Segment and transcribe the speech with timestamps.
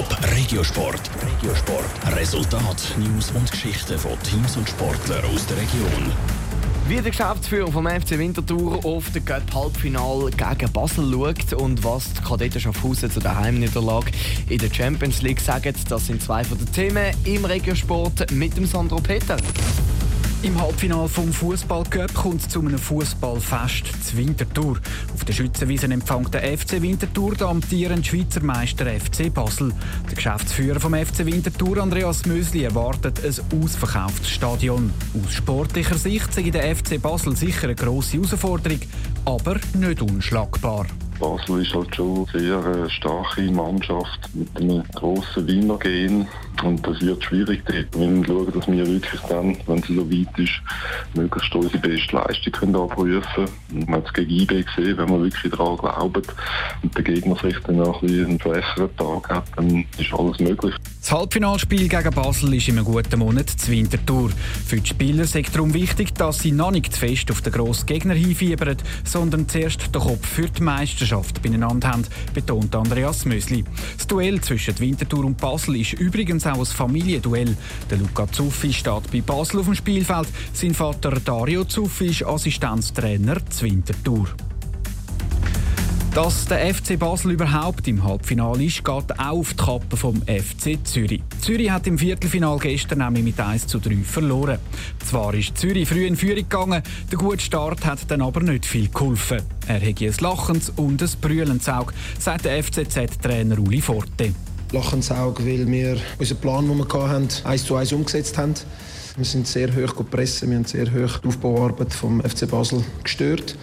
[0.00, 1.10] Top Regiosport.
[1.22, 2.16] Regiosport.
[2.16, 6.10] Resultat, News und Geschichten von Teams und Sportlern aus der Region.
[6.88, 12.14] Wie der Geschäftsführer vom FC Winterthur auf den Cup Halbfinal gegen Basel schaut und was
[12.14, 14.12] die Kadetten Schaffhausen zu der Heimniederlage
[14.48, 18.64] in der Champions League sagen, das sind zwei von den Themen im Regiosport mit dem
[18.64, 19.36] Sandro Peter.
[20.42, 24.78] Im Halbfinale vom Fußballcup kommt es zu einem Fußballfest zu Winterthur.
[25.12, 29.70] Auf der Schützenwiese empfängt der FC Winterthur den amtierenden Schweizer Meister FC Basel.
[30.08, 34.94] Der Geschäftsführer vom FC Winterthur, Andreas Mösli, erwartet ein ausverkauftes Stadion.
[35.22, 38.80] Aus sportlicher Sicht sei der FC Basel sicher eine grosse Herausforderung,
[39.26, 40.86] aber nicht unschlagbar.
[41.18, 46.26] Basel ist halt schon eine sehr starke Mannschaft mit einem grossen Winnergehen.
[46.62, 47.98] Und das wird schwierig dort.
[47.98, 50.60] Wir müssen schauen, dass wir wirklich dann, wenn sie so weit ist,
[51.14, 53.86] möglichst unsere beste Leistung können abrufen können.
[53.86, 56.34] Man hat es gegen IB gesehen, wenn man wirklich daran glaubt
[56.82, 60.74] und der Gegner sich dann auch ein einen schwächeren Tag hat, dann ist alles möglich.
[61.00, 64.30] Das Halbfinalspiel gegen Basel ist in einem guten Monat zu Winterthur.
[64.66, 67.52] Für die Spieler ist es darum wichtig, dass sie noch nicht zu fest auf den
[67.52, 73.64] grossen Gegner hinfiebern, sondern zuerst den Kopf für die Meisterschaft beieinander haben, betont Andreas Mösli.
[73.96, 77.56] Das Duell zwischen Winterthur und Basel ist übrigens auch ein Familienduell.
[77.90, 80.28] Der Luca Zuffi steht bei Basel auf dem Spielfeld.
[80.52, 84.28] Sein Vater Dario Zuffi ist Assistenztrainer zu Winterthur.
[86.14, 90.76] Dass der FC Basel überhaupt im Halbfinale ist, geht auch auf die Kappe vom FC
[90.82, 91.22] Zürich.
[91.40, 94.58] Zürich hat im Viertelfinal gestern nämlich mit 1 zu 3 verloren.
[95.06, 98.88] Zwar ist Zürich früh in Führung gegangen, der gute Start hat dann aber nicht viel
[98.88, 99.42] geholfen.
[99.68, 104.34] Er hätte ein lachendes und ein brüllendes Auge, sagt der FCZ-Trainer Uli Forte.
[104.72, 108.54] Lachendes Auge, weil wir unseren Plan, den wir hatten, eins zu eins umgesetzt haben.
[109.16, 113.56] Wir sind sehr hoch gepresst, wir haben sehr hoch die Aufbauarbeit vom FC Basel gestört.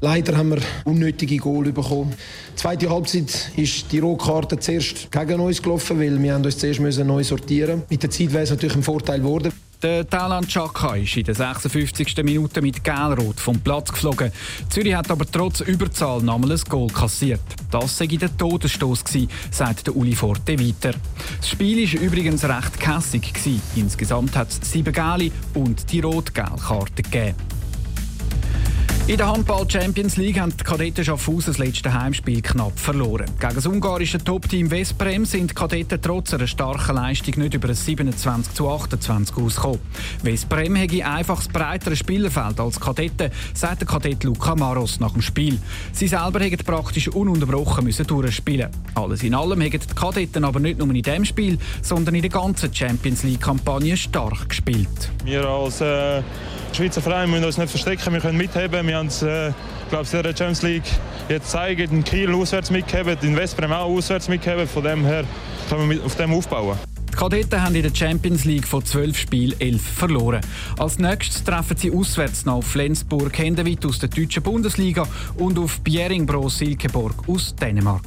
[0.00, 2.14] Leider haben wir unnötige Goal bekommen.
[2.52, 7.24] Die zweite Halbzeit ist die Rotkarte zuerst gegen uns gelaufen, weil wir uns zuerst neu
[7.24, 7.94] sortieren mussten.
[7.94, 9.52] Mit der Zeit wäre es natürlich ein Vorteil geworden.
[9.84, 12.16] Der Talan Chaka ist in der 56.
[12.22, 14.32] Minute mit Gelrot vom Platz geflogen.
[14.70, 17.42] Zürich hat aber trotz Überzahl nochmals ein Goal kassiert.
[17.70, 20.96] Das sei der Todesstoß gewesen, sagt der Uli Forte weiter.
[21.36, 23.30] Das Spiel war übrigens recht kässig.
[23.76, 27.34] Insgesamt hat es sieben Gale und die Rot-Gel-Karte gegeben.
[29.06, 33.26] In der Handball Champions League haben die Kadetten Schaffhausen das letzte Heimspiel knapp verloren.
[33.38, 37.74] Gegen das ungarische Top-Team Westbrem sind die Kadetten trotz einer starken Leistung nicht über ein
[37.74, 39.80] 27 zu 28 ausgekommen.
[40.22, 45.20] Westbrem hätte einfach das breitere Spielerfeld als Kadetten, sagt der Kadett Luca Maros nach dem
[45.20, 45.58] Spiel.
[45.92, 48.70] Sie selber hätten praktisch ununterbrochen müssen durchspielen.
[48.94, 52.30] Alles in allem hätten die Kadetten aber nicht nur in diesem Spiel, sondern in der
[52.30, 55.10] ganzen Champions League-Kampagne stark gespielt.
[55.26, 56.22] Wir als äh
[56.74, 58.86] Schweizer Verein müssen uns nicht verstecken, wir können mitheben.
[58.86, 59.52] Wir haben es, äh,
[59.90, 60.82] glaube in der Champions League
[61.28, 64.66] jetzt zeigen, in Kiel auswärts mitgeben, in Westbrem auch auswärts mitgeben.
[64.66, 65.24] Von dem her
[65.68, 66.76] können wir auf dem aufbauen.
[67.12, 70.40] Die Kadetten haben in der Champions League von 12 Spielen 11 verloren.
[70.76, 75.06] Als nächstes treffen sie auswärts noch auf Flensburg Hendewit aus der deutschen Bundesliga
[75.36, 78.02] und auf Bjerringbro Silkeborg aus Dänemark.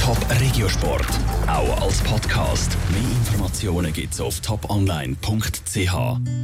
[0.00, 1.06] Top Regiosport,
[1.46, 2.74] auch als Podcast.
[2.90, 6.38] Mehr Informationen gibt's auf toponline.ch.